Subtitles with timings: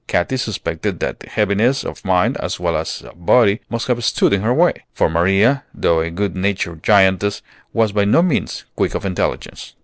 [0.07, 4.41] Katy suspected that heaviness of mind as well as of body must have stood in
[4.41, 9.05] her way; for Maria, though a good natured giantess, was by no means quick of
[9.05, 9.75] intelligence.